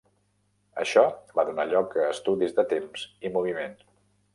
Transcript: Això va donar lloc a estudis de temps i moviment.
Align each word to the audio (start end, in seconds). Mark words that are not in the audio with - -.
Això 0.83 1.03
va 1.41 1.45
donar 1.51 1.67
lloc 1.75 1.95
a 2.05 2.09
estudis 2.17 2.59
de 2.61 2.69
temps 2.77 3.09
i 3.29 3.37
moviment. 3.41 3.83